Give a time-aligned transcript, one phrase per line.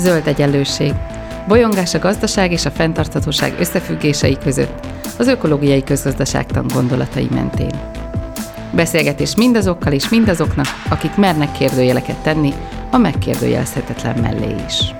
[0.00, 0.92] Zöld egyenlőség.
[1.48, 4.86] Bolyongás a gazdaság és a fenntarthatóság összefüggései között,
[5.18, 7.70] az ökológiai közgazdaságtan gondolatai mentén.
[8.74, 12.52] Beszélgetés mindazokkal és mindazoknak, akik mernek kérdőjeleket tenni,
[12.90, 14.94] a megkérdőjelezhetetlen mellé is.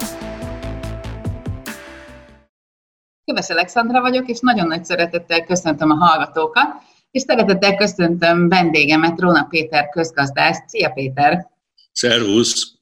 [3.24, 6.68] Köves Alexandra vagyok, és nagyon nagy szeretettel köszöntöm a hallgatókat,
[7.10, 10.62] és szeretettel köszöntöm vendégemet, Róna Péter közgazdász.
[10.66, 11.50] Szia Péter!
[11.92, 12.79] Szervusz!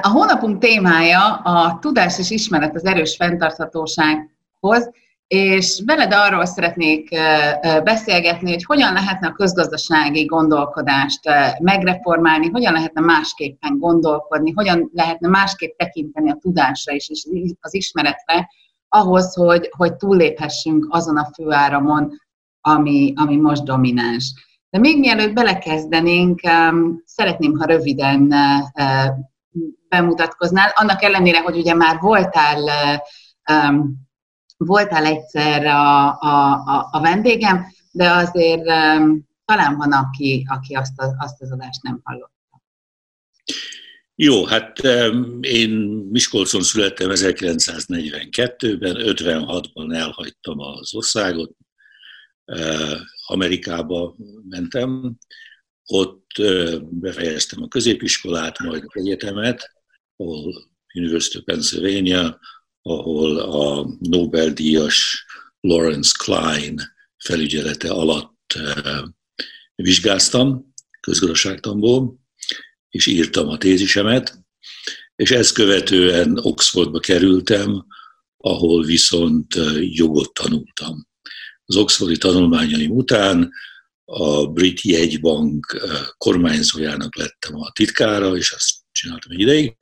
[0.00, 4.90] A hónapunk témája a tudás és ismeret az erős fenntarthatósághoz,
[5.26, 7.08] és veled arról szeretnék
[7.84, 11.20] beszélgetni, hogy hogyan lehetne a közgazdasági gondolkodást
[11.60, 17.10] megreformálni, hogyan lehetne másképpen gondolkodni, hogyan lehetne másképp tekinteni a tudásra és
[17.60, 18.48] az ismeretre,
[18.88, 22.10] ahhoz, hogy, hogy túlléphessünk azon a főáramon,
[22.60, 24.32] ami, ami most domináns.
[24.70, 26.40] De még mielőtt belekezdenénk,
[27.04, 28.34] szeretném, ha röviden
[29.88, 32.60] bemutatkoznál, annak ellenére, hogy ugye már voltál,
[33.52, 33.94] um,
[34.56, 41.00] voltál egyszer a, a, a, a vendégem, de azért um, talán van, aki, aki azt,
[41.00, 42.32] a, azt az adást nem hallotta.
[44.16, 44.78] Jó, hát
[45.40, 45.70] én
[46.10, 51.56] Miskolcon születtem 1942-ben, 56-ban elhagytam az országot,
[53.26, 54.14] Amerikába
[54.48, 55.16] mentem,
[55.86, 56.26] ott
[56.80, 59.70] befejeztem a középiskolát, majd egyetemet,
[60.16, 62.38] ahol University of Pennsylvania,
[62.82, 65.24] ahol a Nobel-díjas
[65.60, 66.80] Lawrence Klein
[67.16, 68.58] felügyelete alatt
[69.74, 72.18] vizsgáztam közgazdaságtanból,
[72.88, 74.38] és írtam a tézisemet,
[75.16, 77.86] és ezt követően Oxfordba kerültem,
[78.36, 81.06] ahol viszont jogot tanultam.
[81.64, 83.52] Az oxfordi tanulmányaim után
[84.04, 89.76] a Brit Jegybank kormányzójának lettem a titkára, és azt csináltam egy ideig.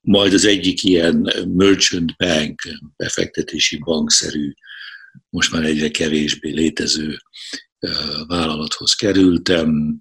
[0.00, 2.62] Majd az egyik ilyen merchant bank,
[2.96, 4.52] befektetési bankszerű,
[5.28, 7.18] most már egyre kevésbé létező
[8.26, 10.00] vállalathoz kerültem.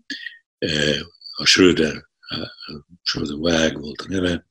[1.36, 2.04] A Schröder,
[3.02, 4.48] Schröder Wag volt a neve,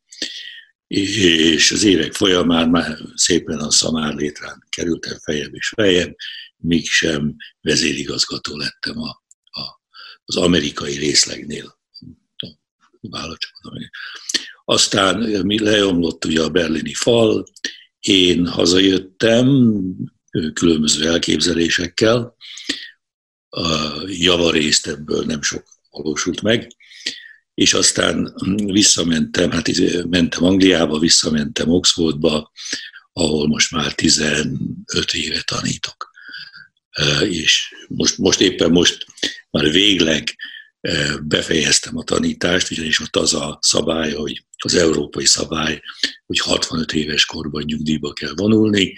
[0.87, 6.15] és az évek folyamán már szépen a szamár létrán kerültem fejebb és fejebb,
[6.62, 9.81] míg sem vezérigazgató lettem a, a,
[10.25, 11.81] az amerikai részlegnél.
[14.65, 17.47] Aztán mi leomlott ugye a berlini fal,
[18.00, 19.47] én hazajöttem
[20.53, 22.37] különböző elképzelésekkel,
[23.49, 26.77] a javarészt ebből nem sok valósult meg,
[27.55, 29.69] és aztán visszamentem, hát
[30.09, 32.53] mentem Angliába, visszamentem Oxfordba,
[33.12, 34.49] ahol most már 15
[35.12, 36.12] éve tanítok
[37.29, 39.07] és most, most éppen most
[39.51, 40.37] már végleg
[41.23, 45.81] befejeztem a tanítást, ugyanis ott az a szabály, hogy az európai szabály,
[46.27, 48.95] hogy 65 éves korban nyugdíjba kell vonulni.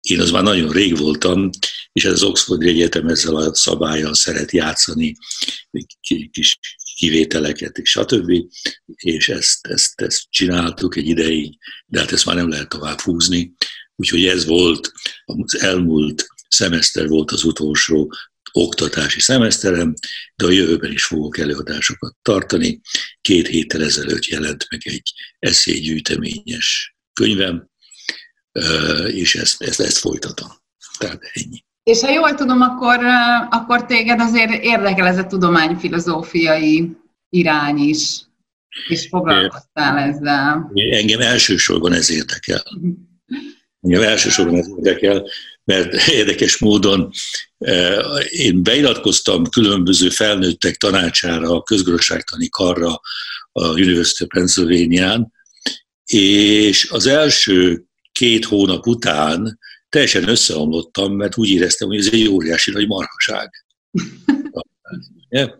[0.00, 1.50] Én az már nagyon rég voltam,
[1.92, 5.16] és ez az Oxford Egyetem ezzel a szabályjal szeret játszani,
[6.30, 6.58] kis
[6.96, 8.30] kivételeket, és stb.
[8.94, 13.52] És ezt, ezt, ezt csináltuk egy ideig, de hát ezt már nem lehet tovább húzni.
[13.96, 14.92] Úgyhogy ez volt
[15.24, 18.12] az elmúlt szemeszter volt az utolsó
[18.52, 19.94] oktatási szemeszterem,
[20.36, 22.80] de a jövőben is fogok előadásokat tartani.
[23.20, 27.68] Két héttel ezelőtt jelent meg egy eszélygyűjteményes könyvem,
[29.06, 30.48] és ezt, ezt, ezt folytatom.
[30.98, 31.64] Tehát ennyi.
[31.82, 32.98] És ha jól tudom, akkor,
[33.50, 36.96] akkor téged azért érdekel ez a tudományfilozófiai
[37.28, 38.20] irány is,
[38.88, 40.70] és foglalkoztál ezzel.
[40.90, 42.62] Engem elsősorban ez érdekel.
[43.80, 45.26] Engem elsősorban ez érdekel,
[45.70, 47.10] mert érdekes módon
[47.58, 47.98] eh,
[48.28, 53.00] én beiratkoztam különböző felnőttek tanácsára, a közgazdaságtani karra
[53.52, 55.32] a University of Pennsylvania-n,
[56.04, 59.58] és az első két hónap után
[59.88, 63.50] teljesen összeomlottam, mert úgy éreztem, hogy ez egy óriási nagy marhaság.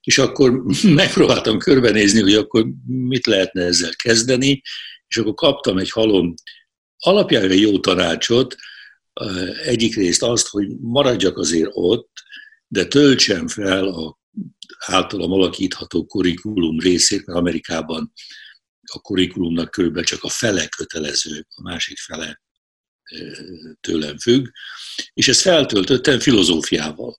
[0.00, 4.62] és akkor megpróbáltam körbenézni, hogy akkor mit lehetne ezzel kezdeni,
[5.08, 6.34] és akkor kaptam egy halom
[6.98, 8.56] alapjában jó tanácsot,
[9.64, 12.12] egyik részt azt, hogy maradjak azért ott,
[12.66, 14.18] de töltsem fel a
[14.78, 18.12] általam alakítható kurikulum részét, mert Amerikában
[18.92, 22.42] a kurikulumnak körülbelül csak a fele kötelező, a másik fele
[23.80, 24.46] tőlem függ,
[25.12, 27.18] és ezt feltöltöttem filozófiával,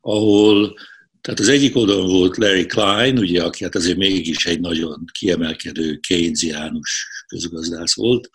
[0.00, 0.78] ahol,
[1.20, 5.96] tehát az egyik oldalon volt Larry Klein, ugye, aki hát azért mégis egy nagyon kiemelkedő
[5.96, 8.30] Keynesiánus közgazdász volt,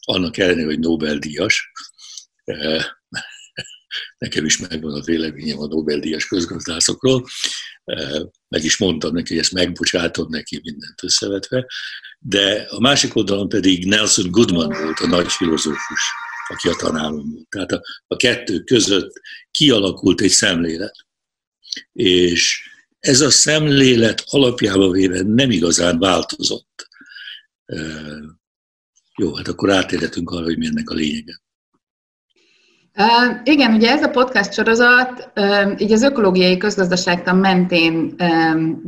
[0.00, 1.70] annak ellenére, hogy Nobel-díjas.
[4.18, 7.26] nekem is megvan a véleményem a Nobel-díjas közgazdászokról.
[8.48, 11.66] Meg is mondtam neki, hogy ezt megbocsátom neki mindent összevetve.
[12.18, 16.00] De a másik oldalon pedig Nelson Goodman volt a nagy filozófus,
[16.48, 17.48] aki a tanárom volt.
[17.48, 19.12] Tehát a, a kettő között
[19.50, 20.94] kialakult egy szemlélet.
[21.92, 26.88] És ez a szemlélet alapjában véve nem igazán változott.
[29.18, 31.40] Jó, hát akkor átérhetünk arra, hogy mi ennek a lényege.
[33.44, 35.32] Igen, ugye ez a podcast sorozat
[35.78, 38.14] így az ökológiai közgazdaságtan mentén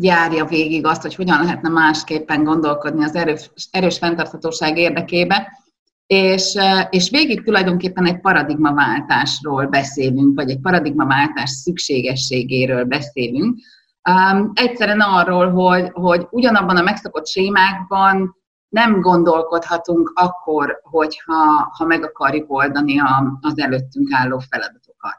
[0.01, 5.49] járja végig azt, hogy hogyan lehetne másképpen gondolkodni az erős, erős fenntarthatóság érdekébe,
[6.07, 6.57] és,
[6.91, 13.59] és végig tulajdonképpen egy paradigmaváltásról beszélünk, vagy egy paradigmaváltás szükségességéről beszélünk.
[14.11, 18.40] Um, egyszerűen arról, hogy, hogy ugyanabban a megszokott sémákban
[18.71, 25.19] nem gondolkodhatunk akkor, hogyha ha meg akarjuk oldani a, az előttünk álló feladatokat.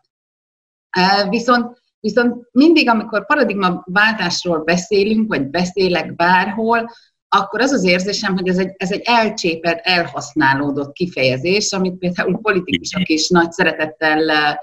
[1.29, 6.89] Viszont, viszont mindig, amikor paradigmaváltásról beszélünk, vagy beszélek bárhol,
[7.27, 13.09] akkor az az érzésem, hogy ez egy, ez egy elcsépelt, elhasználódott kifejezés, amit például politikusok
[13.09, 14.59] is nagy szeretettel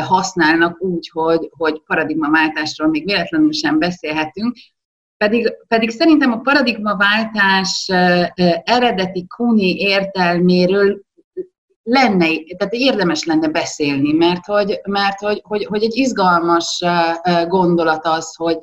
[0.00, 4.56] használnak úgy, hogy, hogy paradigmaváltásról még véletlenül sem beszélhetünk,
[5.22, 7.88] pedig, pedig szerintem a paradigmaváltás
[8.64, 11.00] eredeti kuni értelméről
[11.82, 12.26] lenne,
[12.56, 16.82] tehát érdemes lenne beszélni, mert hogy, mert hogy, hogy, hogy egy izgalmas
[17.48, 18.58] gondolat az, hogy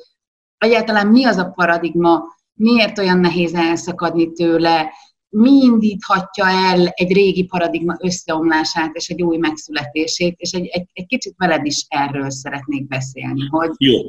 [0.57, 2.23] egyáltalán mi az a paradigma,
[2.53, 4.91] miért olyan nehéz elszakadni tőle,
[5.29, 11.05] mi indíthatja el egy régi paradigma összeomlását és egy új megszületését, és egy, egy, egy
[11.05, 13.47] kicsit veled is erről szeretnék beszélni.
[13.47, 13.99] Hogy Jó,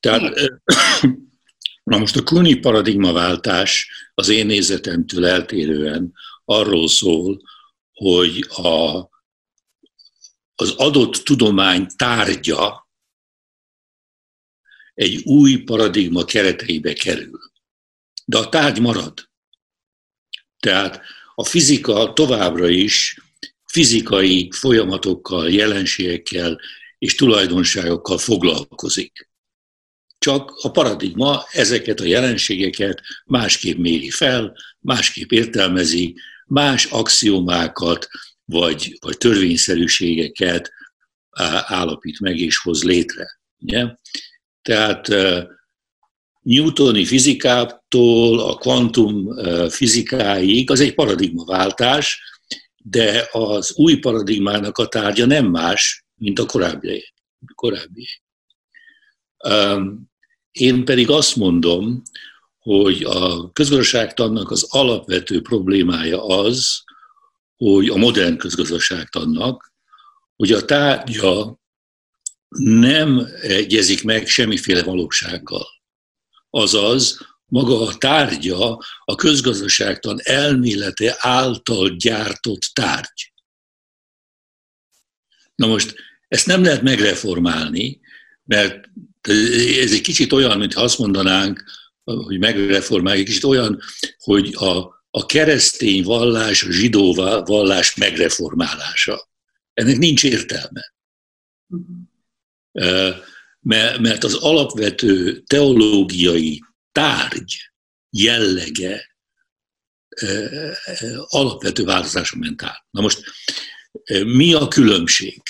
[0.00, 0.22] tehát
[1.82, 6.12] Na most a Kuni paradigmaváltás az én nézetemtől eltérően
[6.44, 7.42] arról szól,
[7.92, 9.08] hogy a,
[10.54, 12.88] az adott tudomány tárgya
[14.94, 17.40] egy új paradigma kereteibe kerül.
[18.24, 19.30] De a tárgy marad.
[20.58, 21.02] Tehát
[21.34, 23.20] a fizika továbbra is
[23.64, 26.60] fizikai folyamatokkal, jelenségekkel
[26.98, 29.31] és tulajdonságokkal foglalkozik.
[30.22, 36.14] Csak a paradigma ezeket a jelenségeket másképp méri fel, másképp értelmezi,
[36.46, 38.08] más axiomákat
[38.44, 40.72] vagy, vagy törvényszerűségeket
[41.66, 43.40] állapít meg és hoz létre.
[43.58, 43.86] Ugye?
[44.62, 45.08] Tehát
[46.42, 49.28] Newtoni fizikától a kvantum
[49.68, 52.22] fizikáig az egy paradigmaváltás,
[52.76, 57.12] de az új paradigmának a tárgya nem más, mint a korábbi.
[57.54, 58.08] korábbi.
[60.52, 62.02] Én pedig azt mondom,
[62.58, 66.82] hogy a közgazdaságtannak az alapvető problémája az,
[67.56, 69.72] hogy a modern közgazdaságtannak,
[70.36, 71.60] hogy a tárgya
[72.58, 75.66] nem egyezik meg semmiféle valósággal.
[76.50, 83.32] Azaz, maga a tárgya a közgazdaságtan elmélete által gyártott tárgy.
[85.54, 85.94] Na most
[86.28, 88.00] ezt nem lehet megreformálni,
[88.44, 88.88] mert
[89.80, 91.64] ez egy kicsit olyan, mintha azt mondanánk,
[92.04, 93.80] hogy megreformáljuk, kicsit olyan,
[94.18, 97.14] hogy a, a keresztény vallás, a zsidó
[97.44, 99.30] vallás megreformálása.
[99.72, 100.94] Ennek nincs értelme.
[104.00, 107.70] Mert az alapvető teológiai tárgy
[108.10, 109.16] jellege
[111.28, 112.86] alapvető változáson ment át.
[112.90, 113.22] Na most
[114.24, 115.42] mi a különbség?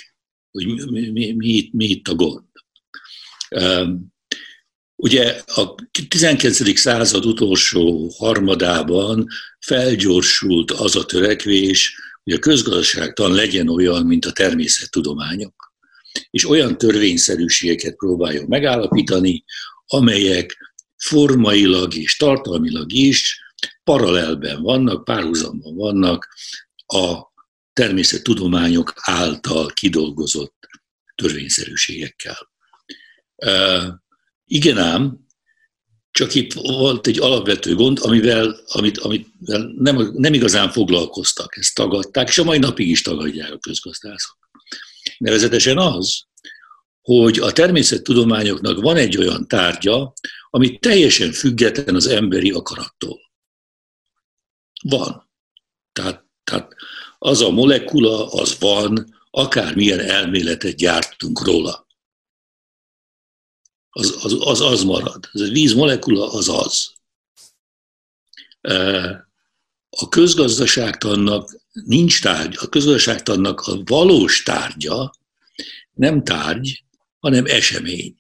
[0.51, 2.45] Hogy mi, mi, mi, mi itt a gond?
[4.97, 5.75] Ugye a
[6.09, 6.79] 19.
[6.79, 9.27] század utolsó harmadában
[9.61, 15.73] felgyorsult az a törekvés, hogy a közgazdaságtan legyen olyan, mint a természettudományok,
[16.31, 19.45] és olyan törvényszerűségeket próbáljon megállapítani,
[19.87, 20.57] amelyek
[20.97, 23.41] formailag és tartalmilag is
[23.85, 26.29] paralelben vannak, párhuzamban vannak
[26.87, 27.33] a
[27.73, 30.69] természettudományok által kidolgozott
[31.15, 32.52] törvényszerűségekkel.
[34.45, 35.21] Igen ám,
[36.11, 39.29] csak itt volt egy alapvető gond, amivel, amit, amit
[39.77, 44.39] nem, nem igazán foglalkoztak, ezt tagadták, és a mai napig is tagadják a közgazdászok.
[45.19, 46.23] Nevezetesen az,
[47.01, 50.13] hogy a természettudományoknak van egy olyan tárgya,
[50.51, 53.21] ami teljesen független az emberi akarattól.
[54.83, 55.31] Van.
[55.93, 56.75] Tehát, tehát
[57.19, 61.87] az a molekula, az van, akármilyen elméletet gyártunk róla
[63.95, 65.29] az az, az, az marad.
[65.33, 66.93] Ez a víz molekula az az.
[69.91, 75.15] A közgazdaságtannak nincs tárgy, a közgazdaságtannak a valós tárgya
[75.93, 76.85] nem tárgy,
[77.19, 78.17] hanem esemény.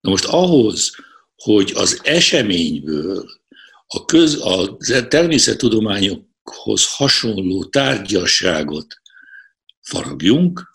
[0.00, 0.90] Na most ahhoz,
[1.36, 3.30] hogy az eseményből
[3.86, 4.76] a, köz, a
[5.08, 9.00] természettudományokhoz hasonló tárgyasságot
[9.80, 10.70] faragjunk,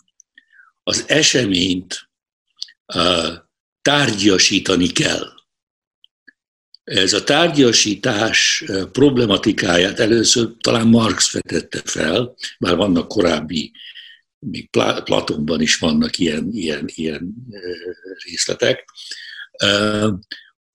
[0.82, 2.07] az eseményt
[3.82, 5.36] tárgyasítani kell.
[6.84, 13.72] Ez a tárgyasítás problematikáját először talán Marx vetette fel, bár vannak korábbi,
[14.38, 14.70] még
[15.04, 17.34] Platonban is vannak ilyen, ilyen, ilyen
[18.24, 18.84] részletek.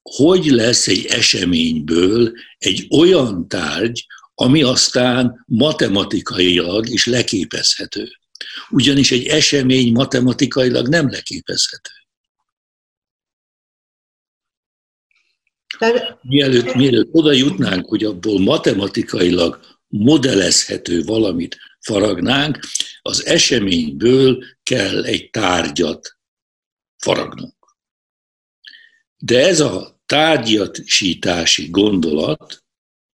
[0.02, 4.06] Hogy lesz egy eseményből egy olyan tárgy,
[4.36, 8.10] ami aztán matematikailag is leképezhető.
[8.70, 11.92] Ugyanis egy esemény matematikailag nem leképezhető.
[16.22, 22.60] Mielőtt, mielőtt oda jutnánk, hogy abból matematikailag modellezhető valamit faragnánk,
[23.02, 26.18] az eseményből kell egy tárgyat
[26.98, 27.78] faragnunk.
[29.18, 32.64] De ez a tárgyasítási gondolat,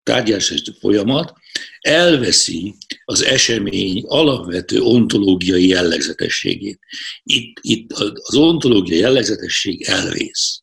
[0.02, 1.32] tárgyasítási folyamat
[1.80, 2.74] elveszi
[3.04, 6.78] az esemény alapvető ontológiai jellegzetességét.
[7.22, 10.59] Itt, itt az ontológiai jellegzetesség elvész.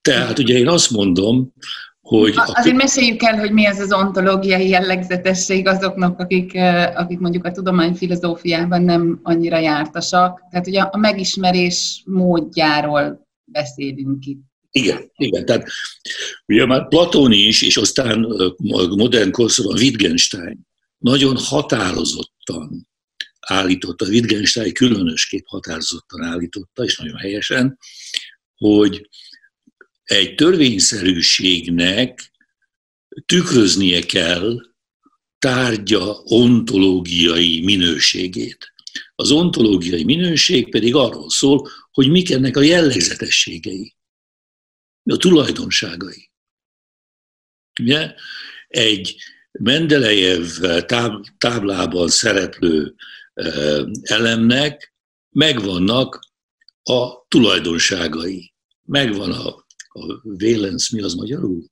[0.00, 1.52] Tehát ugye én azt mondom,
[2.00, 2.34] hogy...
[2.36, 6.54] Azért meséljük el, hogy mi ez az ontológiai jellegzetesség azoknak, akik,
[6.94, 10.42] akik mondjuk a tudományfilozófiában nem annyira jártasak.
[10.50, 14.40] Tehát ugye a megismerés módjáról beszélünk itt.
[14.70, 15.44] Igen, igen.
[15.44, 15.66] Tehát
[16.46, 18.26] ugye már Platón is, és aztán
[18.88, 22.88] modern korszakban Wittgenstein nagyon határozottan
[23.40, 27.78] állította, Wittgenstein különösképp határozottan állította, és nagyon helyesen,
[28.56, 29.08] hogy
[30.10, 32.32] egy törvényszerűségnek
[33.26, 34.56] tükröznie kell
[35.38, 38.72] tárgya ontológiai minőségét.
[39.14, 43.96] Az ontológiai minőség pedig arról szól, hogy mik ennek a jellegzetességei,
[45.04, 46.30] a tulajdonságai.
[47.80, 48.14] Ugye?
[48.68, 49.16] Egy
[49.52, 50.46] Mendelejev
[51.38, 52.94] táblában szereplő
[54.02, 54.94] elemnek
[55.30, 56.20] megvannak
[56.82, 58.52] a tulajdonságai,
[58.82, 61.64] megvan a a Vélenc, mi az magyarul?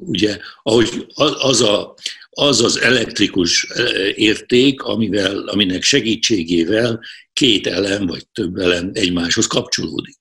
[0.00, 1.06] Ugye, ahogy
[1.38, 1.94] az, a,
[2.30, 3.66] az az elektrikus
[4.14, 7.00] érték, amivel, aminek segítségével
[7.32, 10.18] két elem vagy több elem egymáshoz kapcsolódik.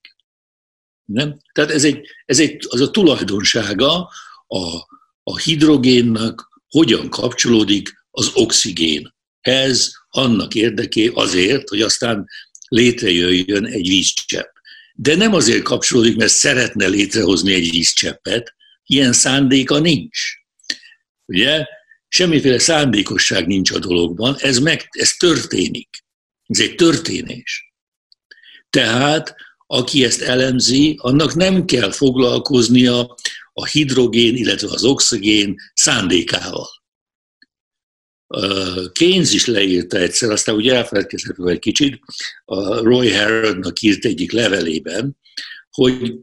[1.05, 1.39] Nem?
[1.51, 4.09] Tehát ez, egy, ez egy, az a tulajdonsága
[4.47, 4.87] a,
[5.23, 9.15] a hidrogénnak, hogyan kapcsolódik az oxigén.
[9.41, 12.27] Ez annak érdeké azért, hogy aztán
[12.69, 14.55] létrejöjjön egy vízcsepp.
[14.93, 18.53] De nem azért kapcsolódik, mert szeretne létrehozni egy vízcseppet,
[18.85, 20.19] ilyen szándéka nincs.
[21.25, 21.65] Ugye?
[22.07, 25.89] Semmiféle szándékosság nincs a dologban, ez, meg, ez történik.
[26.45, 27.73] Ez egy történés.
[28.69, 29.35] Tehát,
[29.67, 33.15] aki ezt elemzi, annak nem kell foglalkoznia
[33.53, 36.67] a hidrogén, illetve az oxigén szándékával.
[38.91, 41.99] Keynes is leírta egyszer, aztán ugye elfelelkezett egy kicsit,
[42.45, 45.17] a Roy Harrodnak írt egyik levelében,
[45.71, 46.13] hogy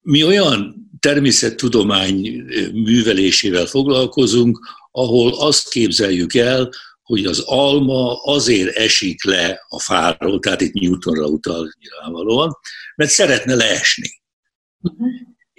[0.00, 4.58] mi olyan természettudomány művelésével foglalkozunk,
[4.90, 6.70] ahol azt képzeljük el,
[7.02, 12.58] hogy az alma azért esik le a fáról, tehát itt Newtonra utal nyilvánvalóan,
[12.96, 14.22] mert szeretne leesni.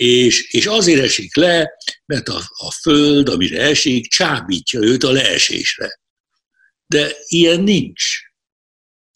[0.03, 1.69] És, és azért esik le,
[2.05, 5.99] mert a, a föld, amire esik, csábítja őt a leesésre.
[6.85, 8.03] De ilyen nincs.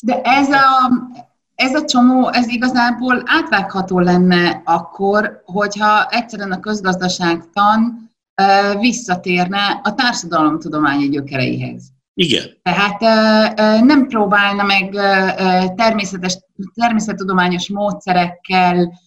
[0.04, 0.92] De ez a,
[1.56, 8.10] ez a csomó, ez igazából átvágható lenne akkor, hogyha egyszerűen a közgazdaságtan
[8.80, 11.84] visszatérne a társadalomtudományi gyökereihez.
[12.14, 12.58] Igen.
[12.62, 13.00] Tehát
[13.84, 14.90] nem próbálna meg
[15.76, 16.38] természetes,
[16.74, 19.04] természettudományos módszerekkel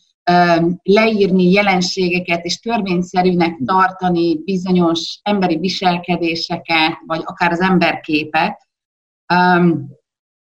[0.83, 8.69] leírni jelenségeket és törvényszerűnek tartani bizonyos emberi viselkedéseket, vagy akár az emberképet,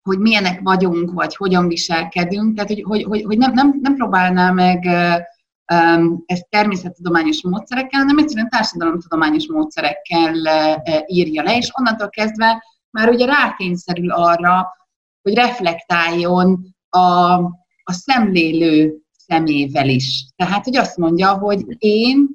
[0.02, 4.50] hogy milyenek vagyunk, vagy hogyan viselkedünk, tehát hogy, hogy, hogy, hogy nem, nem, nem próbálná
[4.50, 4.84] meg
[6.26, 10.34] ezt természettudományos módszerekkel, hanem egyszerűen társadalomtudományos módszerekkel
[11.06, 14.66] írja le, és onnantól kezdve már ugye rákényszerül arra,
[15.22, 17.32] hogy reflektáljon a,
[17.82, 18.94] a szemlélő
[19.28, 20.26] szemével is.
[20.36, 22.28] Tehát, hogy azt mondja, hogy én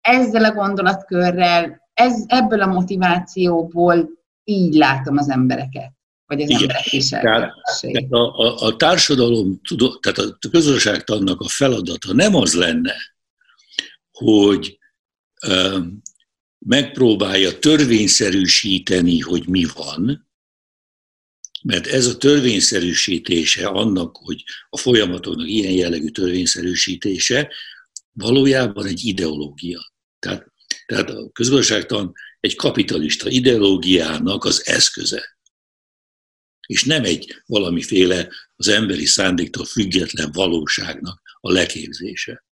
[0.00, 4.10] ezzel a gondolatkörrel, ez, ebből a motivációból
[4.44, 5.92] így látom az embereket,
[6.26, 6.60] vagy az Igen.
[6.60, 7.12] emberek is.
[7.12, 9.60] A, a, a társadalom,
[10.00, 12.94] tehát a közösségtannak a feladata nem az lenne,
[14.12, 14.78] hogy
[16.58, 20.29] megpróbálja törvényszerűsíteni, hogy mi van,
[21.62, 27.52] mert ez a törvényszerűsítése annak, hogy a folyamatoknak ilyen jellegű törvényszerűsítése
[28.12, 29.92] valójában egy ideológia.
[30.18, 30.46] Tehát,
[30.86, 35.38] tehát a közgazdaságtan egy kapitalista ideológiának az eszköze.
[36.66, 42.44] És nem egy valamiféle az emberi szándéktól független valóságnak a leképzése.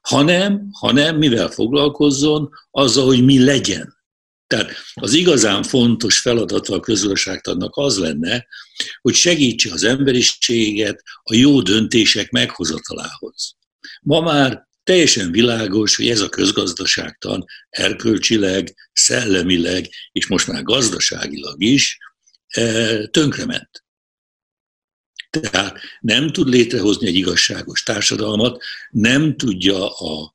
[0.00, 3.96] Hanem, hanem mivel foglalkozzon, azzal, hogy mi legyen.
[4.52, 8.46] Tehát az igazán fontos feladata a közgazdaságtannak az lenne,
[9.00, 13.56] hogy segítse az emberiséget a jó döntések meghozatalához.
[14.02, 21.98] Ma már teljesen világos, hogy ez a közgazdaságtan erkölcsileg, szellemileg, és most már gazdaságilag is
[22.48, 23.84] e, tönkrement.
[25.30, 30.32] Tehát nem tud létrehozni egy igazságos társadalmat, nem tudja a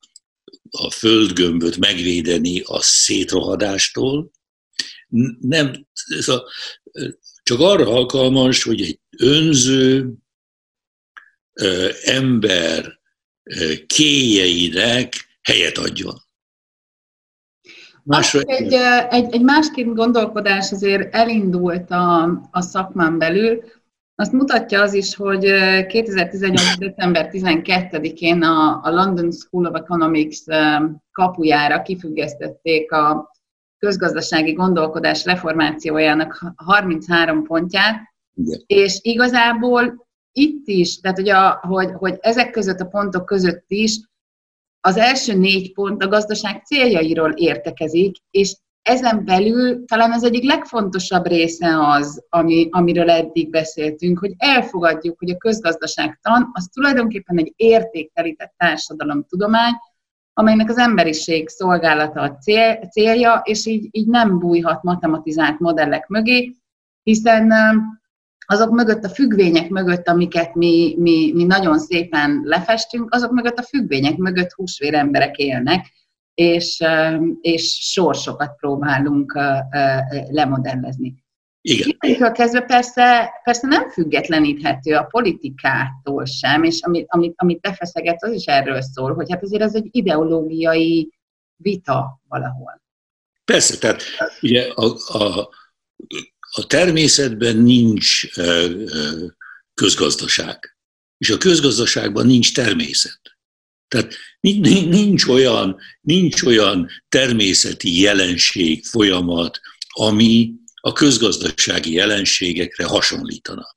[0.70, 4.30] a földgömböt megvédeni a szétrohadástól.
[5.40, 5.86] Nem,
[6.18, 6.44] ez a,
[7.42, 10.12] csak arra alkalmas, hogy egy önző
[12.04, 13.00] ember
[13.86, 16.26] kéjeinek helyet adjon.
[18.46, 18.72] Egy,
[19.08, 23.64] egy, egy másként gondolkodás azért elindult a, a szakmán belül,
[24.20, 25.44] azt mutatja az is, hogy
[25.86, 26.78] 2018.
[26.78, 30.38] december 12-én a, a London School of Economics
[31.12, 33.32] kapujára kifüggesztették a
[33.78, 38.00] közgazdasági gondolkodás reformációjának 33 pontját,
[38.34, 38.62] Igen.
[38.66, 44.00] és igazából itt is, tehát a, hogy, hogy ezek között a pontok között is
[44.80, 51.26] az első négy pont a gazdaság céljairól értekezik, és ezen belül talán az egyik legfontosabb
[51.26, 58.54] része az, ami, amiről eddig beszéltünk, hogy elfogadjuk, hogy a közgazdaságtan az tulajdonképpen egy értéktelített
[58.56, 59.72] társadalomtudomány,
[60.32, 66.56] amelynek az emberiség szolgálata a cél, célja, és így, így nem bújhat matematizált modellek mögé,
[67.02, 67.52] hiszen
[68.46, 73.62] azok mögött, a függvények mögött, amiket mi, mi, mi nagyon szépen lefestünk, azok mögött a
[73.62, 75.86] függvények mögött húsvér emberek élnek,
[76.38, 76.84] és,
[77.40, 79.38] és sorsokat próbálunk
[80.30, 81.24] lemodellezni.
[81.60, 81.96] Igen.
[82.00, 88.22] Innentől kezdve persze, persze nem függetleníthető a politikától sem, és amit, amit, amit te feszegetsz,
[88.22, 91.12] az is erről szól, hogy hát azért ez egy ideológiai
[91.56, 92.82] vita valahol.
[93.44, 94.02] Persze, tehát
[94.42, 95.48] ugye a, a,
[96.50, 98.26] a természetben nincs
[99.74, 100.76] közgazdaság,
[101.18, 103.20] és a közgazdaságban nincs természet.
[103.88, 113.76] Tehát nincs olyan, nincs olyan természeti jelenség, folyamat, ami a közgazdasági jelenségekre hasonlítana.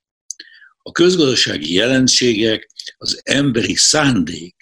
[0.78, 4.56] A közgazdasági jelenségek az emberi szándék,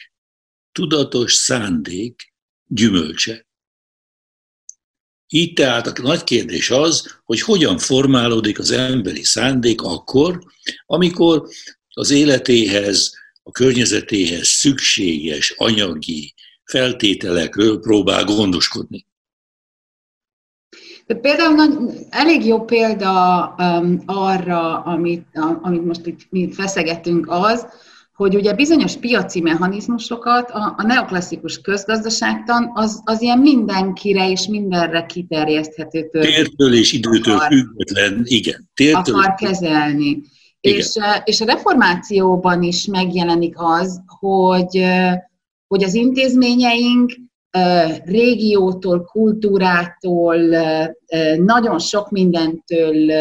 [0.72, 2.34] tudatos szándék
[2.66, 3.48] gyümölcse.
[5.32, 10.44] Így tehát a nagy kérdés az, hogy hogyan formálódik az emberi szándék akkor,
[10.86, 11.50] amikor
[11.94, 13.14] az életéhez,
[13.50, 16.34] a környezetéhez szükséges anyagi
[16.64, 19.06] feltételekről próbál gondoskodni.
[21.06, 21.78] De például nagy,
[22.10, 27.66] elég jó példa um, arra, amit, a, amit most itt mi feszegetünk az,
[28.14, 35.06] hogy ugye bizonyos piaci mechanizmusokat a, a neoklasszikus közgazdaságtan az, az ilyen mindenkire és mindenre
[35.06, 38.70] kiterjeszthető Tértől és időtől független, igen.
[38.74, 40.22] Tértől akar kezelni.
[40.62, 44.86] És, és a reformációban is megjelenik az, hogy,
[45.67, 47.12] hogy az intézményeink
[48.04, 50.38] régiótól, kultúrától,
[51.38, 53.12] nagyon sok mindentől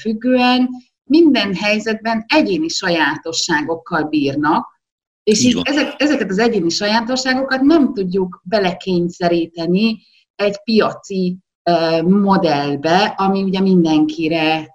[0.00, 0.68] függően
[1.04, 4.80] minden helyzetben egyéni sajátosságokkal bírnak,
[5.22, 9.98] és így, így ezek, ezeket az egyéni sajátosságokat nem tudjuk belekényszeríteni
[10.34, 11.38] egy piaci
[12.02, 14.74] modellbe, ami ugye mindenkire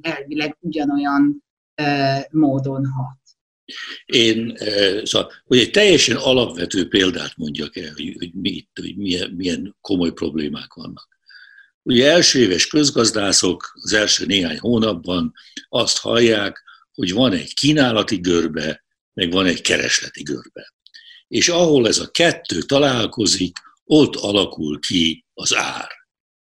[0.00, 1.44] elvileg ugyanolyan
[2.30, 3.20] módon hat.
[4.04, 4.56] Én,
[5.02, 10.12] szóval, hogy egy teljesen alapvető példát mondjak el, hogy, hogy, mi, hogy milyen, milyen komoly
[10.12, 11.08] problémák vannak.
[11.82, 15.32] Ugye első éves közgazdászok az első néhány hónapban
[15.68, 16.62] azt hallják,
[16.94, 20.74] hogy van egy kínálati görbe, meg van egy keresleti görbe.
[21.28, 25.88] És ahol ez a kettő találkozik, ott alakul ki az ár.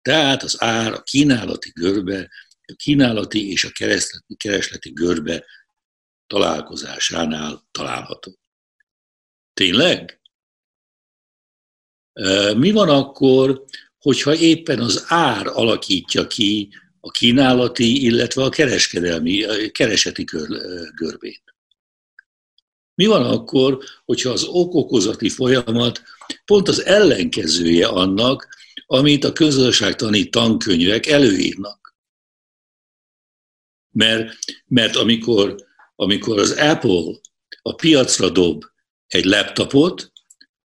[0.09, 2.31] Tehát az ár a kínálati görbe,
[2.67, 5.45] a kínálati és a keresleti, keresleti görbe
[6.27, 8.39] találkozásánál található.
[9.55, 10.21] Tényleg?
[12.57, 13.65] Mi van akkor,
[13.99, 20.25] hogyha éppen az ár alakítja ki a kínálati, illetve a kereskedelmi, a kereseti
[20.95, 21.43] görbét?
[22.95, 26.03] Mi van akkor, hogyha az okokozati folyamat
[26.45, 28.57] pont az ellenkezője annak,
[28.91, 31.97] amit a közgazdaságtani tankönyvek előírnak.
[33.91, 35.57] Mert, mert amikor,
[35.97, 37.21] amikor az Apple
[37.63, 38.65] a piacra dob
[39.07, 40.13] egy laptopot,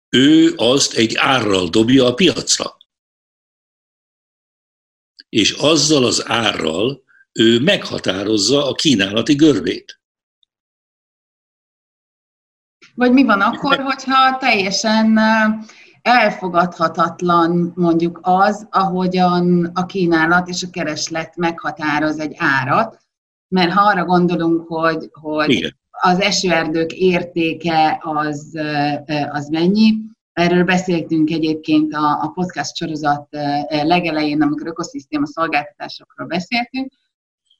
[0.09, 2.77] ő azt egy árral dobja a piacra.
[5.29, 10.01] És azzal az árral ő meghatározza a kínálati görbét.
[12.95, 15.19] Vagy mi van akkor, hogyha teljesen
[16.03, 22.99] elfogadhatatlan mondjuk az, ahogyan a kínálat és a kereslet meghatároz egy árat,
[23.49, 28.59] mert ha arra gondolunk, hogy, hogy az esőerdők értéke az,
[29.31, 33.29] az mennyi, Erről beszéltünk egyébként a, a podcast sorozat
[33.69, 36.93] legelején, amikor ökoszisztéma szolgáltatásokról beszéltünk.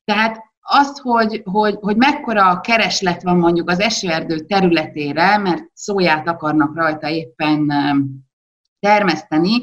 [0.05, 6.77] Tehát azt, hogy, hogy, hogy mekkora kereslet van mondjuk az esőerdő területére, mert szóját akarnak
[6.77, 7.73] rajta éppen
[8.83, 9.63] termeszteni,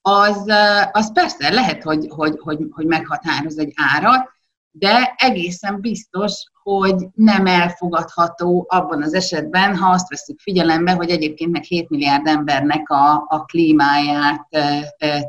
[0.00, 0.44] az,
[0.92, 4.28] az persze lehet, hogy, hogy, hogy, hogy meghatároz egy árat,
[4.70, 11.50] de egészen biztos, hogy nem elfogadható abban az esetben, ha azt veszük figyelembe, hogy egyébként
[11.50, 14.48] meg 7 milliárd embernek a, a klímáját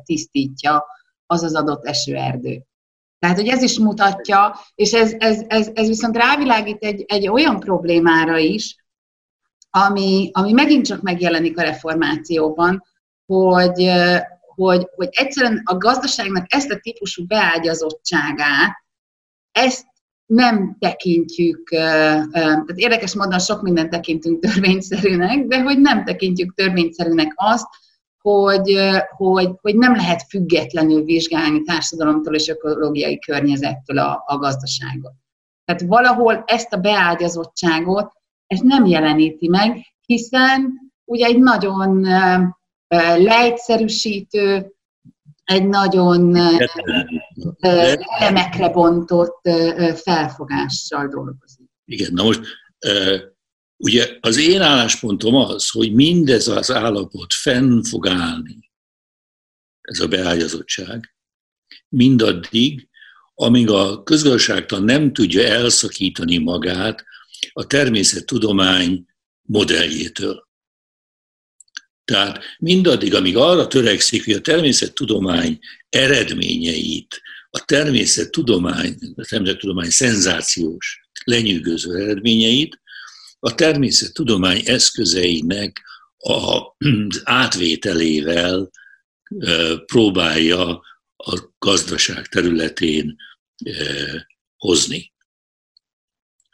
[0.03, 0.85] tisztítja
[1.25, 2.63] az az adott esőerdő.
[3.19, 7.59] Tehát, hogy ez is mutatja, és ez, ez, ez, ez viszont rávilágít egy, egy olyan
[7.59, 8.75] problémára is,
[9.69, 12.83] ami, ami megint csak megjelenik a reformációban,
[13.29, 13.91] hogy,
[14.55, 18.71] hogy, hogy egyszerűen a gazdaságnak ezt a típusú beágyazottságát,
[19.51, 19.85] ezt
[20.25, 27.67] nem tekintjük, tehát érdekes módon sok mindent tekintünk törvényszerűnek, de hogy nem tekintjük törvényszerűnek azt,
[28.21, 28.79] hogy,
[29.15, 35.13] hogy, hogy nem lehet függetlenül vizsgálni társadalomtól és ökológiai környezettől a, a gazdaságot.
[35.65, 38.11] Tehát valahol ezt a beágyazottságot,
[38.47, 40.73] ez nem jeleníti meg, hiszen
[41.05, 42.05] ugye egy nagyon
[42.97, 44.73] leegyszerűsítő,
[45.43, 46.35] egy nagyon
[47.59, 49.49] elemekre bontott
[49.95, 51.67] felfogással dolgozik.
[51.85, 52.41] Igen, na most
[53.77, 58.71] ugye az én álláspontom az, hogy mindez az állapot fenn fog állni,
[59.81, 61.15] ez a beágyazottság,
[61.87, 62.89] mindaddig,
[63.33, 67.05] amíg a közgazdaságtan nem tudja elszakítani magát
[67.51, 69.05] a természettudomány
[69.41, 70.48] modelljétől.
[72.09, 81.95] Tehát mindaddig, amíg arra törekszik, hogy a természettudomány eredményeit, a természettudomány, a természettudomány szenzációs, lenyűgöző
[81.95, 82.81] eredményeit,
[83.39, 85.81] a természettudomány eszközeinek
[86.17, 88.69] az átvételével
[89.85, 90.81] próbálja
[91.17, 93.15] a gazdaság területén
[94.57, 95.13] hozni.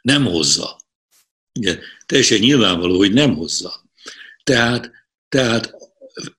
[0.02, 0.80] Nem hozza.
[1.58, 3.84] Ugye, teljesen nyilvánvaló, hogy nem hozza.
[4.44, 4.90] Tehát
[5.28, 5.74] tehát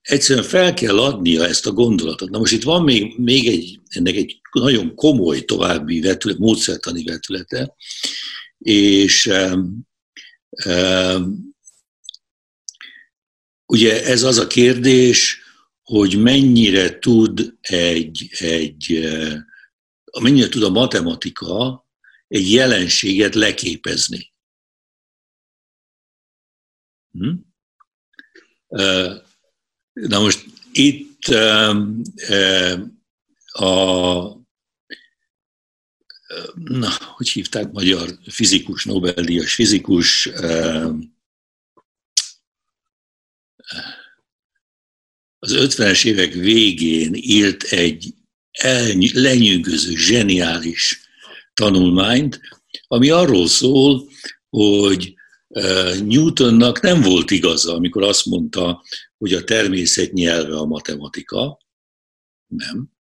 [0.02, 2.30] egyszerűen fel kell adnia ezt a gondolatot.
[2.30, 7.76] Na most itt van még, még egy, ennek egy nagyon komoly további vetület, módszertani vetülete,
[8.58, 9.88] és um,
[10.66, 11.56] um,
[13.66, 15.42] ugye ez az a kérdés,
[15.84, 19.10] hogy mennyire tud egy, egy
[20.22, 21.86] mennyire tud a matematika
[22.28, 24.34] egy jelenséget leképezni.
[27.12, 27.34] Hm?
[29.94, 31.24] Na most itt
[33.52, 34.36] a
[36.54, 40.30] na, hogy hívták magyar fizikus, Nobel-díjas fizikus,
[45.40, 48.14] az 50-es évek végén írt egy
[49.14, 51.02] lenyűgöző, zseniális
[51.54, 52.40] tanulmányt,
[52.88, 54.10] ami arról szól,
[54.50, 55.17] hogy
[56.06, 58.84] Newtonnak nem volt igaza, amikor azt mondta,
[59.18, 61.60] hogy a természet nyelve a matematika.
[62.48, 62.92] Nem.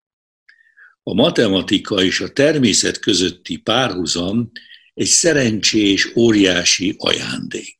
[1.02, 4.50] A matematika és a természet közötti párhuzam
[4.94, 7.78] egy szerencsés, óriási ajándék.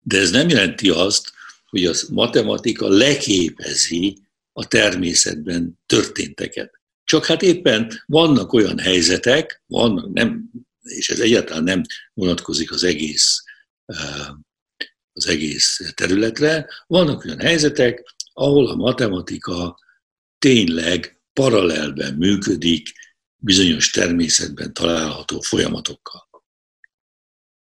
[0.00, 1.32] De ez nem jelenti azt,
[1.66, 4.18] hogy a matematika leképezi
[4.52, 6.80] a természetben történteket.
[7.04, 10.50] Csak hát éppen vannak olyan helyzetek, vannak, nem
[10.90, 11.82] és ez egyáltalán nem
[12.14, 13.42] vonatkozik az egész,
[15.12, 16.68] az egész területre.
[16.86, 19.78] Vannak olyan helyzetek, ahol a matematika
[20.38, 22.92] tényleg paralelben működik
[23.36, 26.28] bizonyos természetben található folyamatokkal.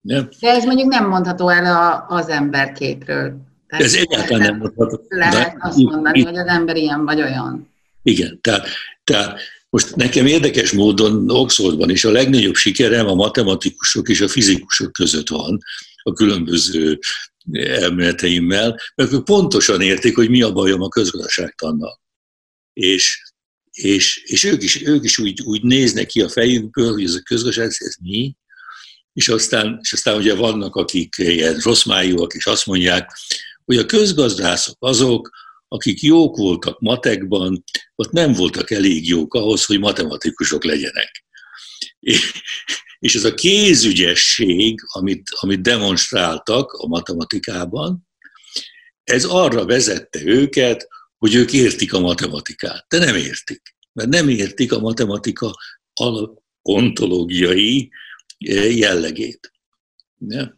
[0.00, 0.28] Nem?
[0.40, 3.36] De ez mondjuk nem mondható el az emberképről.
[3.66, 5.04] Tehát ez egyáltalán nem mondható.
[5.08, 7.72] Lehet de, azt mondani, hogy az ember ilyen vagy olyan.
[8.02, 8.68] Igen, tehát,
[9.04, 9.40] tehát
[9.74, 15.28] most nekem érdekes módon Oxfordban is a legnagyobb sikerem a matematikusok és a fizikusok között
[15.28, 15.58] van,
[16.02, 16.98] a különböző
[17.52, 22.00] elméleteimmel, mert ők pontosan értik, hogy mi a bajom a közgazdaságtannal.
[22.72, 23.22] És,
[23.70, 27.22] és, és ők is, ők is úgy, úgy néznek ki a fejükből, hogy ez a
[27.22, 28.36] közgazdaság, ez mi?
[29.12, 33.10] És aztán, és aztán ugye vannak, akik ilyen rossz májúak, és azt mondják,
[33.64, 35.30] hogy a közgazdászok azok,
[35.68, 41.24] akik jók voltak matekban, ott nem voltak elég jók ahhoz, hogy matematikusok legyenek.
[42.98, 48.08] És ez a kézügyesség, amit, amit demonstráltak a matematikában,
[49.04, 53.62] ez arra vezette őket, hogy ők értik a matematikát, de nem értik.
[53.92, 55.54] Mert nem értik a matematika
[56.62, 57.90] ontológiai
[58.38, 59.52] eh, jellegét.
[60.18, 60.48] Ne?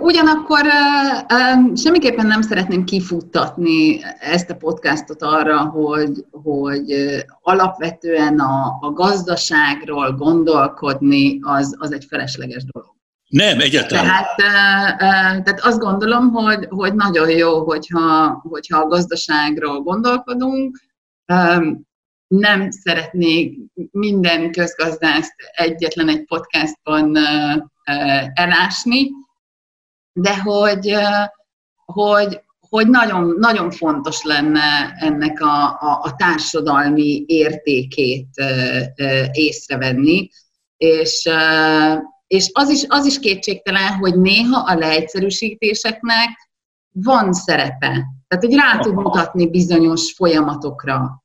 [0.00, 0.60] Ugyanakkor
[1.74, 6.92] semmiképpen nem szeretném kifuttatni ezt a podcastot arra, hogy, hogy
[7.42, 12.94] alapvetően a, a gazdaságról gondolkodni az, az egy felesleges dolog.
[13.28, 14.06] Nem, egyáltalán.
[14.06, 14.36] Tehát,
[15.44, 20.80] tehát azt gondolom, hogy, hogy nagyon jó, hogyha, hogyha a gazdaságról gondolkodunk.
[22.26, 23.58] Nem szeretnék
[23.90, 27.16] minden közgazdászt egyetlen egy podcastban
[28.34, 29.10] elásni,
[30.12, 30.94] de hogy,
[31.84, 38.28] hogy, hogy nagyon, nagyon fontos lenne ennek a, a, a társadalmi értékét
[39.32, 40.28] észrevenni,
[40.76, 41.28] és,
[42.26, 46.28] és az, is, az is kétségtelen, hogy néha a leegyszerűsítéseknek
[46.92, 48.06] van szerepe.
[48.28, 51.22] Tehát, hogy rá tud mutatni bizonyos folyamatokra.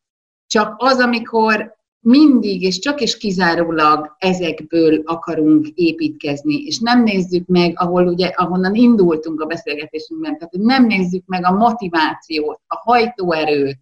[0.48, 7.74] Csak az, amikor mindig és csak és kizárólag ezekből akarunk építkezni, és nem nézzük meg,
[7.80, 13.80] ahol ugye, ahonnan indultunk a beszélgetésünkben, tehát nem nézzük meg a motivációt, a hajtóerőt,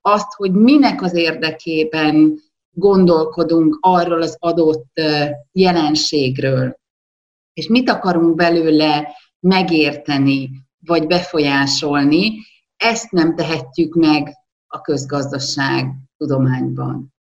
[0.00, 2.38] azt, hogy minek az érdekében
[2.70, 5.00] gondolkodunk arról az adott
[5.52, 6.76] jelenségről,
[7.52, 9.08] és mit akarunk belőle
[9.40, 10.50] megérteni,
[10.86, 12.38] vagy befolyásolni,
[12.76, 14.32] ezt nem tehetjük meg
[14.66, 17.14] a közgazdaság tudományban.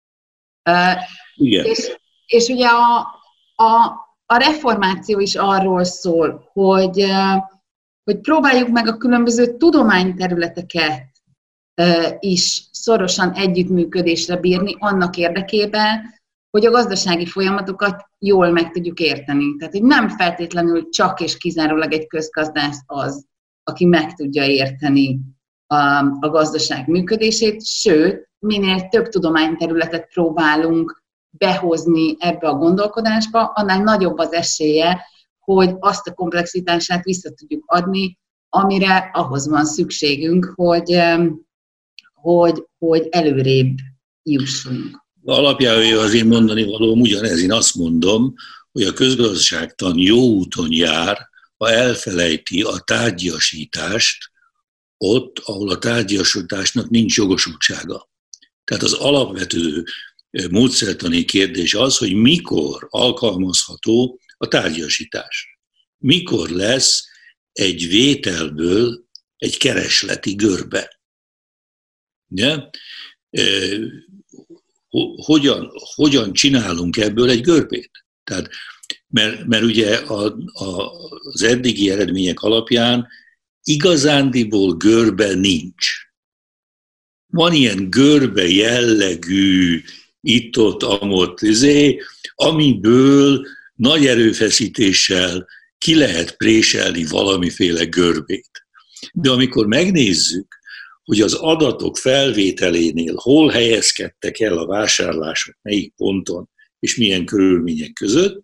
[1.36, 1.66] Igen.
[1.66, 2.98] És, és ugye a,
[3.56, 3.86] a,
[4.26, 7.06] a reformáció is arról szól, hogy,
[8.04, 11.12] hogy próbáljuk meg a különböző tudományterületeket
[12.20, 19.56] is szorosan együttműködésre bírni annak érdekében, hogy a gazdasági folyamatokat jól meg tudjuk érteni.
[19.58, 23.26] Tehát, hogy nem feltétlenül csak és kizárólag egy közgazdász az,
[23.64, 25.20] aki meg tudja érteni
[25.68, 25.76] a,
[26.20, 34.34] a gazdaság működését, sőt, minél több tudományterületet próbálunk behozni ebbe a gondolkodásba, annál nagyobb az
[34.34, 35.06] esélye,
[35.40, 38.18] hogy azt a komplexitását vissza tudjuk adni,
[38.50, 41.00] amire ahhoz van szükségünk, hogy,
[42.14, 43.78] hogy, hogy előrébb
[44.24, 45.02] jussunk.
[45.26, 48.34] Alapjában az én mondani valóm ugyanez, én azt mondom,
[48.72, 51.18] hogy a közgazdaságtan jó úton jár,
[51.58, 54.32] ha elfelejti a tárgyasítást
[54.98, 58.12] ott, ahol a tárgyasításnak nincs jogosultsága.
[58.74, 59.84] Tehát az alapvető
[60.50, 65.58] módszertani kérdés az, hogy mikor alkalmazható a tárgyasítás.
[65.98, 67.04] Mikor lesz
[67.52, 69.06] egy vételből
[69.38, 71.00] egy keresleti görbe.
[72.28, 72.58] Ugye?
[75.16, 77.92] Hogyan, hogyan csinálunk ebből egy görbét?
[78.24, 78.50] Tehát,
[79.08, 83.08] mert, mert ugye a, a, az eddigi eredmények alapján
[83.64, 86.03] igazándiból görbe nincs
[87.34, 89.82] van ilyen görbe jellegű
[90.22, 92.02] itt-ott, amott, izé,
[92.36, 98.66] amiből nagy erőfeszítéssel ki lehet préselni valamiféle görbét.
[99.14, 100.56] De amikor megnézzük,
[101.04, 108.44] hogy az adatok felvételénél hol helyezkedtek el a vásárlások, melyik ponton, és milyen körülmények között,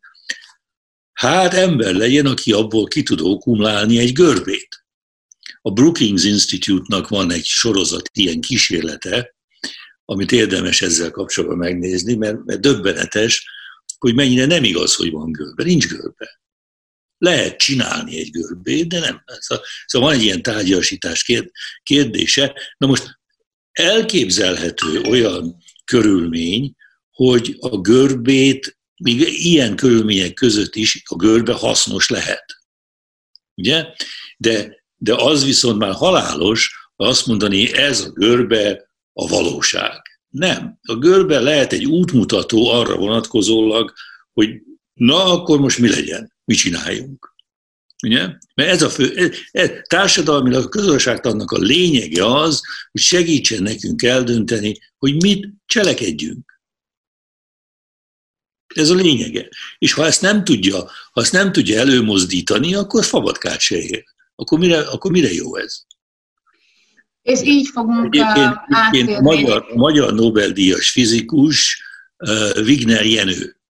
[1.13, 4.83] hát ember legyen, aki abból ki tud okumlálni egy görbét.
[5.61, 9.35] A Brookings Institute-nak van egy sorozat ilyen kísérlete,
[10.05, 13.49] amit érdemes ezzel kapcsolatban megnézni, mert, mert döbbenetes,
[13.97, 15.63] hogy mennyire nem igaz, hogy van görbe.
[15.63, 16.41] Nincs görbe.
[17.17, 19.23] Lehet csinálni egy görbét, de nem.
[19.25, 21.31] Szóval, szóval van egy ilyen tárgyasítás
[21.83, 22.55] kérdése.
[22.77, 23.19] Na most
[23.71, 26.75] elképzelhető olyan körülmény,
[27.11, 32.45] hogy a görbét még ilyen körülmények között is a görbe hasznos lehet.
[33.55, 33.85] Ugye?
[34.37, 40.01] De de az viszont már halálos, azt mondani, ez a görbe a valóság.
[40.29, 40.79] Nem.
[40.81, 43.93] A görbe lehet egy útmutató arra vonatkozólag,
[44.33, 44.49] hogy
[44.93, 47.33] na, akkor most mi legyen, mi csináljunk.
[48.03, 48.27] Ugye?
[48.55, 54.03] Mert ez a fő, ez, ez, társadalmilag a közösségtannak a lényege az, hogy segítsen nekünk
[54.03, 56.61] eldönteni, hogy mit cselekedjünk.
[58.75, 59.49] Ez a lényege.
[59.77, 64.03] És ha ezt nem tudja, ha ezt nem tudja előmozdítani, akkor fabatkát se ér.
[64.39, 65.81] Akkor mire, akkor mire jó ez?
[67.21, 71.83] És így fogunk Egyébként, egyébként a magyar, magyar Nobel-díjas fizikus
[72.55, 73.61] Wigner Jenő,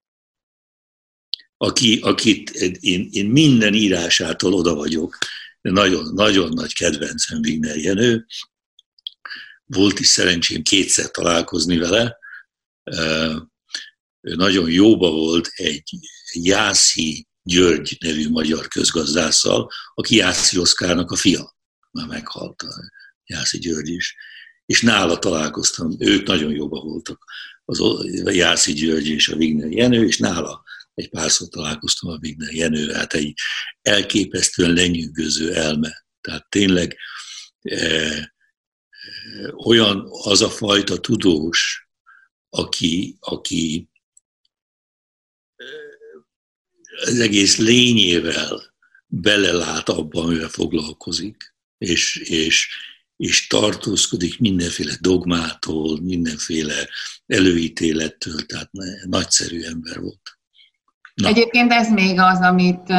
[1.56, 5.18] aki, akit én, én minden írásától oda vagyok,
[5.60, 8.26] nagyon, nagyon nagy kedvencem Wigner Jenő,
[9.64, 12.18] volt is szerencsém kétszer találkozni vele,
[14.20, 15.98] ő nagyon jóba volt egy
[16.32, 21.56] Jászi György nevű magyar közgazdásszal, aki Jászi Oszkárnak a fia.
[21.90, 22.90] Már meghalt a
[23.24, 24.14] Jászi György is.
[24.66, 27.24] És nála találkoztam, ők nagyon jóba voltak,
[27.64, 27.80] az
[28.34, 30.62] Jászi György és a Wigner Jenő, és nála
[30.94, 33.34] egy párszor találkoztam a Wigner Jenő, hát egy
[33.82, 36.04] elképesztően lenyűgöző elme.
[36.20, 36.96] Tehát tényleg
[37.60, 38.24] eh,
[39.64, 41.88] olyan az a fajta tudós,
[42.48, 43.89] aki, aki
[47.02, 48.62] az egész lényével
[49.06, 52.68] belelát abban, amivel foglalkozik, és, és,
[53.16, 56.88] és tartózkodik mindenféle dogmától, mindenféle
[57.26, 58.70] előítélettől, tehát
[59.04, 60.38] nagyszerű ember volt.
[61.14, 61.28] Na.
[61.28, 62.92] Egyébként ez még az, amit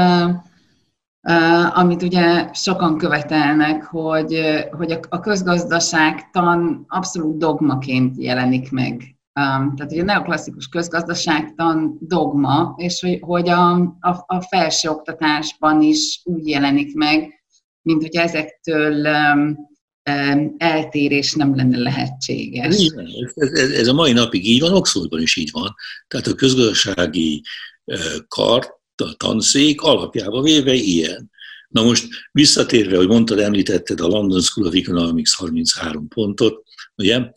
[1.23, 9.15] Uh, amit ugye sokan követelnek, hogy, hogy a közgazdaságtan abszolút dogmaként jelenik meg.
[9.33, 16.47] Tehát ugye a neoklasszikus közgazdaságtan dogma, és hogy, hogy a, a, a felsőoktatásban is úgy
[16.47, 17.43] jelenik meg,
[17.81, 19.57] mint hogy ezektől um,
[20.09, 22.75] um, eltérés nem lenne lehetséges.
[23.33, 25.75] Ez, ez, ez a mai napig így van, Oxfordban is így van.
[26.07, 27.43] Tehát a közgazdasági
[28.27, 31.31] kart a tanszék alapjába véve ilyen.
[31.67, 36.63] Na most visszatérve, hogy mondtad, említetted a London School of Economics 33 pontot,
[36.95, 37.31] ugye,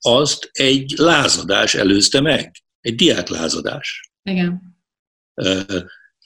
[0.00, 4.10] azt egy lázadás előzte meg, egy diáklázadás.
[4.22, 4.76] Igen.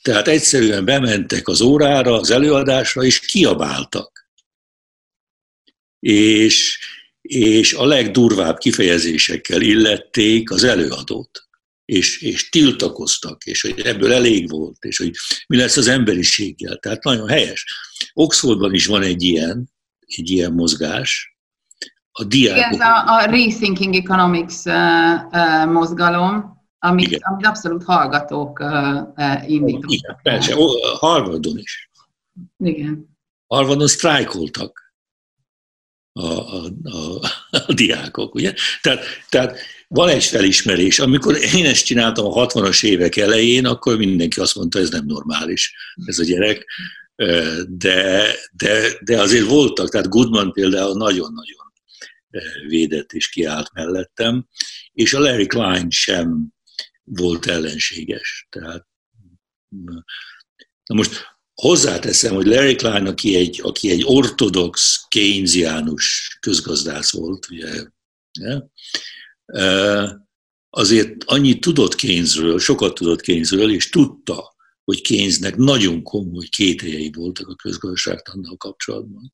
[0.02, 4.28] Tehát egyszerűen bementek az órára, az előadásra, és kiabáltak.
[5.98, 6.78] És,
[7.20, 11.42] és a legdurvább kifejezésekkel illették az előadót
[11.84, 15.10] és, és tiltakoztak, és hogy ebből elég volt, és hogy
[15.46, 16.76] mi lesz az emberiséggel.
[16.76, 17.66] Tehát nagyon helyes.
[18.12, 19.70] Oxfordban is van egy ilyen,
[20.06, 21.31] egy ilyen mozgás.
[22.12, 22.58] A diákok...
[22.58, 24.74] Igen, ez a, a Rethinking Economics uh,
[25.30, 29.90] uh, mozgalom, amit, amit abszolút hallgatók uh, indítottak.
[29.90, 30.54] Igen, persze,
[30.98, 31.90] Harvardon is.
[32.58, 33.16] Igen.
[33.46, 34.94] Harvardon sztrájkoltak
[36.12, 37.20] a, a, a,
[37.66, 38.54] a diákok, ugye?
[38.80, 40.98] Tehát, tehát van egy felismerés.
[40.98, 45.74] Amikor én ezt csináltam a 60-as évek elején, akkor mindenki azt mondta, ez nem normális,
[46.04, 46.64] ez a gyerek.
[47.68, 51.61] De, de, de azért voltak, tehát Goodman például nagyon-nagyon
[52.66, 54.48] védett és kiállt mellettem,
[54.92, 56.48] és a Larry Klein sem
[57.04, 58.46] volt ellenséges.
[58.50, 58.86] Tehát,
[60.84, 67.84] na most hozzáteszem, hogy Larry Klein, aki egy, aki egy ortodox, keynesiánus közgazdász volt, ugye,
[70.70, 77.48] azért annyit tudott Keynesről, sokat tudott Keynesről, és tudta, hogy Keynesnek nagyon komoly kételjei voltak
[77.48, 79.32] a közgazdaságtannal kapcsolatban.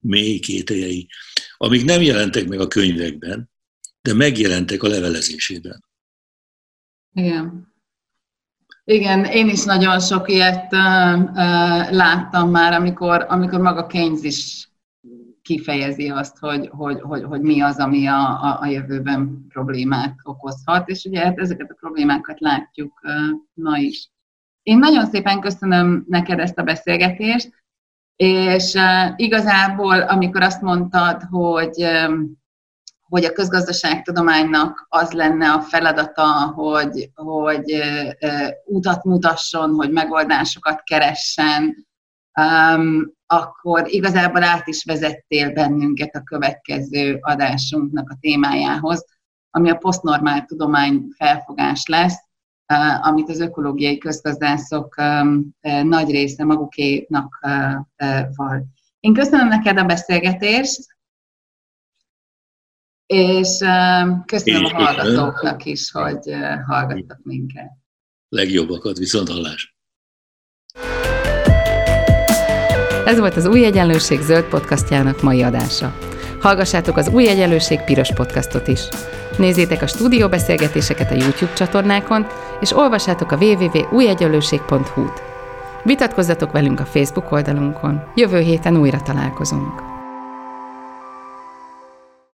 [0.00, 1.08] Mély kételjei,
[1.56, 3.50] amik nem jelentek meg a könyvekben,
[4.02, 5.84] de megjelentek a levelezésében.
[7.12, 7.68] Igen.
[8.84, 14.70] Igen, én is nagyon sok ilyet uh, uh, láttam már, amikor, amikor maga Keynes is
[15.42, 20.88] kifejezi azt, hogy, hogy, hogy, hogy mi az, ami a, a, a jövőben problémát okozhat,
[20.88, 23.00] és ugye hát ezeket a problémákat látjuk
[23.54, 24.10] ma is.
[24.62, 27.59] Én nagyon szépen köszönöm neked ezt a beszélgetést,
[28.22, 28.78] és
[29.16, 31.86] igazából, amikor azt mondtad, hogy,
[33.08, 37.82] hogy a közgazdaságtudománynak az lenne a feladata, hogy, hogy
[38.64, 41.86] utat mutasson, hogy megoldásokat keressen,
[43.26, 49.04] akkor igazából át is vezettél bennünket a következő adásunknak a témájához,
[49.50, 52.28] ami a posztnormál tudomány felfogás lesz,
[53.02, 54.94] amit az ökológiai közgazdászok
[55.82, 57.38] nagy része magukénak
[58.36, 58.72] van.
[59.00, 60.80] Én köszönöm neked a beszélgetést,
[63.06, 63.58] és
[64.26, 66.34] köszönöm a hallgatóknak is, hogy
[66.66, 67.70] hallgattak minket.
[68.28, 69.74] Legjobbakat, viszont hallás!
[73.06, 75.98] Ez volt az Új Egyenlőség zöld podcastjának mai adása.
[76.40, 78.80] Hallgassátok az Új Egyenlőség piros podcastot is.
[79.38, 82.26] Nézzétek a stúdióbeszélgetéseket a YouTube csatornákon,
[82.60, 85.22] és olvassátok a www.újegyenlőség.hu-t.
[85.82, 88.02] Vitatkozzatok velünk a Facebook oldalunkon.
[88.14, 89.89] Jövő héten újra találkozunk.